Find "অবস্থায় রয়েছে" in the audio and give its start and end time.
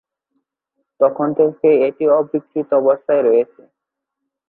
2.81-3.61